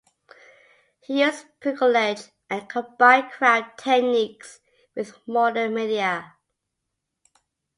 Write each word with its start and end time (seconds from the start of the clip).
He 0.99 1.21
used 1.21 1.45
bricolage 1.59 2.31
and 2.49 2.67
combined 2.67 3.29
craft 3.31 3.77
techniques 3.83 4.59
with 4.95 5.15
modern 5.27 5.75
media. 5.75 6.37